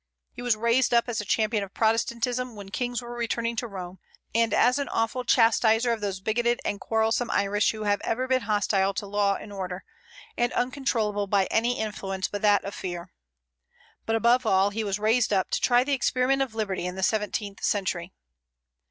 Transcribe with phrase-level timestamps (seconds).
[0.31, 3.99] He was raised up as a champion of Protestantism when kings were returning to Rome,
[4.33, 8.41] and as an awful chastiser of those bigoted and quarrelsome Irish who have ever been
[8.41, 9.83] hostile to law and order,
[10.35, 13.11] and uncontrollable by any influence but that of fear.
[14.07, 17.03] But, above all, he was raised up to try the experiment of liberty in the
[17.03, 18.11] seventeenth century.